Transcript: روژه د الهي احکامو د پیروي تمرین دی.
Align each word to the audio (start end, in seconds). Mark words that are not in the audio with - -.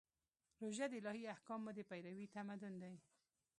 روژه 0.61 0.85
د 0.91 0.93
الهي 0.99 1.25
احکامو 1.35 1.71
د 1.77 1.79
پیروي 1.89 2.27
تمرین 2.35 2.75
دی. 2.83 2.95